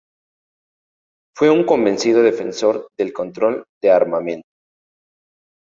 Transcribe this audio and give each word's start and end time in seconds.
Fue 1.35 1.51
un 1.51 1.63
convencido 1.63 2.23
defensor 2.23 2.87
del 2.97 3.13
control 3.13 3.65
de 3.83 3.91
armamentos. 3.91 4.49